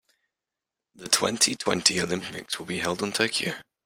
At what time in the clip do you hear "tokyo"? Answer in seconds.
3.11-3.53